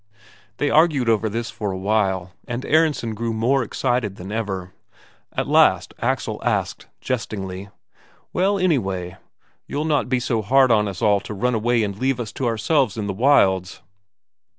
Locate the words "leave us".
11.95-12.31